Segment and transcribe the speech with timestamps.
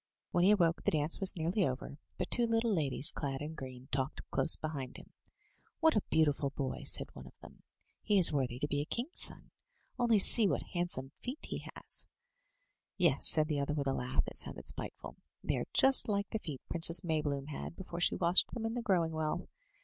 [0.31, 3.87] When he awoke the dance was nearly over, but two little ladies clad in green
[3.91, 5.13] talked close beside him.
[5.79, 7.61] *'What a beautiful boy!'' said one of them.
[8.01, 9.51] "He is worthy to be a king's son.
[9.99, 12.07] Only see what handsome feet he has!"
[12.97, 16.39] Yes," said the other, with a laugh that sounded spiteful; "they are just like the
[16.39, 19.49] feet Princess Maybloom had before she washed them in the Growing Well.